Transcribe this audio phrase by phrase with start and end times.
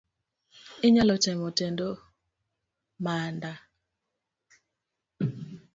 [0.87, 1.89] Inyalo temo tedo
[3.03, 3.53] manda?